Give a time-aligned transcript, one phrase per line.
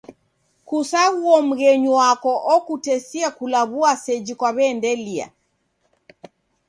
[0.67, 5.27] Kusaghuo mghenyu wako okutesia kulaw'ua seji kwaendelia.